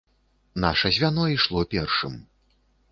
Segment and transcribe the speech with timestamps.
[0.63, 2.21] Наша звяно ішло першым.